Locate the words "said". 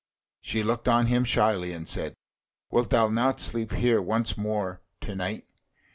1.87-2.15